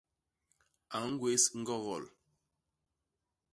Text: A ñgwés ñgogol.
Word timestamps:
A 0.97 0.99
ñgwés 1.09 1.43
ñgogol. 1.59 2.05